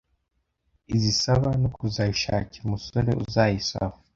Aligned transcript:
Izisaba 0.95 1.49
no 1.61 1.69
kuzayi 1.75 2.13
shakira 2.23 2.63
umusore 2.67 3.09
uzayisaba 3.23 3.95